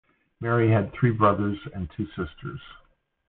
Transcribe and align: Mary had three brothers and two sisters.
Mary 0.39 0.71
had 0.71 0.91
three 0.93 1.11
brothers 1.11 1.59
and 1.75 1.87
two 1.95 2.07
sisters. 2.07 2.59